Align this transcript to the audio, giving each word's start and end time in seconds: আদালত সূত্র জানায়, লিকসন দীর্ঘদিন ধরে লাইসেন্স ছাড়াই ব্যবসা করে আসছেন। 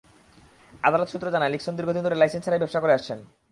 আদালত 0.83 1.07
সূত্র 1.11 1.27
জানায়, 1.35 1.51
লিকসন 1.53 1.73
দীর্ঘদিন 1.77 2.03
ধরে 2.05 2.19
লাইসেন্স 2.21 2.43
ছাড়াই 2.45 2.61
ব্যবসা 2.61 2.79
করে 2.83 2.95
আসছেন। 2.97 3.19